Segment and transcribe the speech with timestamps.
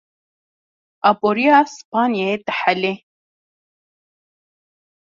[1.09, 2.93] Aboriya Spanyayê dihile.